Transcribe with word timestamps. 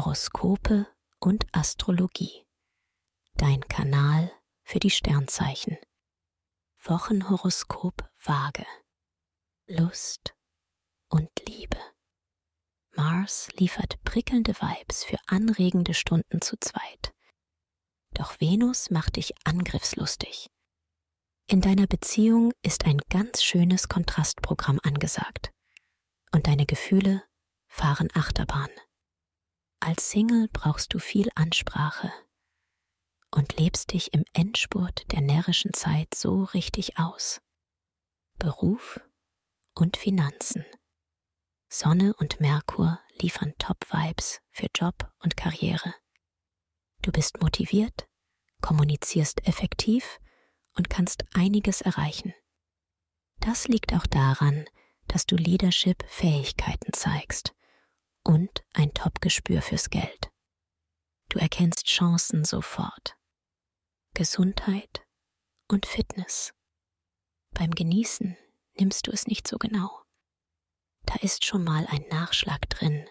Horoskope 0.00 0.86
und 1.18 1.46
Astrologie. 1.52 2.46
Dein 3.34 3.60
Kanal 3.60 4.32
für 4.62 4.78
die 4.78 4.88
Sternzeichen. 4.88 5.76
Wochenhoroskop 6.82 8.08
Waage. 8.24 8.64
Lust 9.66 10.34
und 11.10 11.28
Liebe. 11.46 11.76
Mars 12.96 13.48
liefert 13.58 14.02
prickelnde 14.02 14.54
Vibes 14.54 15.04
für 15.04 15.18
anregende 15.26 15.92
Stunden 15.92 16.40
zu 16.40 16.56
zweit. 16.58 17.12
Doch 18.14 18.40
Venus 18.40 18.88
macht 18.88 19.16
dich 19.16 19.34
angriffslustig. 19.44 20.48
In 21.46 21.60
deiner 21.60 21.86
Beziehung 21.86 22.52
ist 22.62 22.86
ein 22.86 23.02
ganz 23.10 23.42
schönes 23.42 23.88
Kontrastprogramm 23.90 24.80
angesagt. 24.82 25.52
Und 26.32 26.46
deine 26.46 26.64
Gefühle 26.64 27.22
fahren 27.68 28.08
Achterbahn. 28.14 28.70
Als 29.82 30.10
Single 30.10 30.48
brauchst 30.52 30.92
du 30.92 30.98
viel 30.98 31.30
Ansprache 31.34 32.12
und 33.30 33.58
lebst 33.58 33.94
dich 33.94 34.12
im 34.12 34.24
Endspurt 34.34 35.10
der 35.10 35.22
närrischen 35.22 35.72
Zeit 35.72 36.14
so 36.14 36.44
richtig 36.44 36.98
aus. 36.98 37.40
Beruf 38.38 39.00
und 39.74 39.96
Finanzen. 39.96 40.66
Sonne 41.70 42.14
und 42.18 42.40
Merkur 42.40 43.00
liefern 43.22 43.54
Top-Vibes 43.58 44.40
für 44.50 44.66
Job 44.74 45.10
und 45.20 45.38
Karriere. 45.38 45.94
Du 47.00 47.10
bist 47.10 47.40
motiviert, 47.40 48.06
kommunizierst 48.60 49.46
effektiv 49.46 50.20
und 50.74 50.90
kannst 50.90 51.24
einiges 51.32 51.80
erreichen. 51.80 52.34
Das 53.38 53.66
liegt 53.66 53.94
auch 53.94 54.06
daran, 54.06 54.66
dass 55.08 55.24
du 55.24 55.36
Leadership-Fähigkeiten 55.36 56.92
zeigst 56.92 57.54
und 58.24 58.64
ein 58.72 58.92
Top-Gespür 58.94 59.62
fürs 59.62 59.90
Geld. 59.90 60.30
Du 61.28 61.38
erkennst 61.38 61.86
Chancen 61.86 62.44
sofort. 62.44 63.16
Gesundheit 64.14 65.06
und 65.68 65.86
Fitness. 65.86 66.52
Beim 67.52 67.70
Genießen 67.70 68.36
nimmst 68.74 69.06
du 69.06 69.12
es 69.12 69.26
nicht 69.26 69.46
so 69.46 69.58
genau. 69.58 70.02
Da 71.06 71.14
ist 71.16 71.44
schon 71.44 71.64
mal 71.64 71.86
ein 71.86 72.04
Nachschlag 72.08 72.68
drin, 72.68 73.08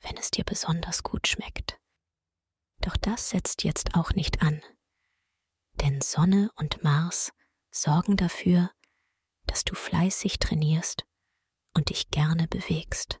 wenn 0.00 0.16
es 0.16 0.30
dir 0.30 0.44
besonders 0.44 1.02
gut 1.02 1.28
schmeckt. 1.28 1.78
Doch 2.80 2.96
das 2.96 3.30
setzt 3.30 3.64
jetzt 3.64 3.94
auch 3.94 4.12
nicht 4.12 4.42
an. 4.42 4.62
Denn 5.74 6.00
Sonne 6.00 6.50
und 6.56 6.82
Mars 6.82 7.32
sorgen 7.70 8.16
dafür, 8.16 8.70
dass 9.46 9.64
du 9.64 9.74
fleißig 9.74 10.38
trainierst 10.38 11.06
und 11.74 11.90
dich 11.90 12.10
gerne 12.10 12.48
bewegst. 12.48 13.20